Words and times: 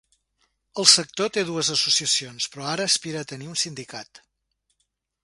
El 0.83 0.87
sector 0.91 1.29
té 1.35 1.43
dues 1.49 1.69
associacions, 1.75 2.47
però 2.55 2.65
ara 2.71 2.87
aspira 2.93 3.21
a 3.21 3.29
tenir 3.33 3.51
un 3.53 3.63
sindicat. 3.65 4.23